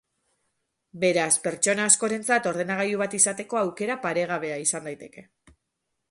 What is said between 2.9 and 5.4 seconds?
bat izateko aukera paregabea izan daiteke.